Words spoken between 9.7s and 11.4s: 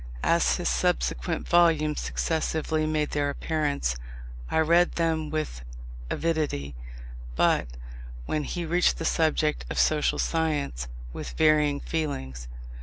Social Science, with